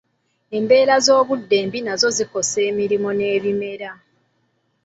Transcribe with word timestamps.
Embeera 0.57 0.95
z’obudde 1.05 1.55
embi 1.63 1.79
nazo 1.83 2.07
zikosa 2.17 2.59
ennimiro 2.67 3.09
n’ebimera. 3.17 3.91